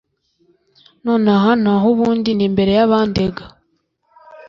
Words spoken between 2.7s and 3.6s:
yabandega